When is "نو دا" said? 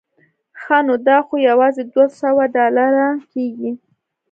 0.85-1.17